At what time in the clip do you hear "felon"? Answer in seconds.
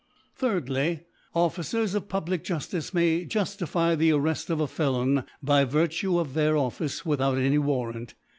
4.65-5.23